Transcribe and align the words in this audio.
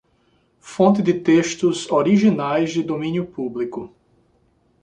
Fonte 0.61 0.99
de 1.03 1.13
textos 1.13 1.87
originais 1.91 2.73
de 2.73 2.81
domínio 2.81 3.23
público. 3.27 3.93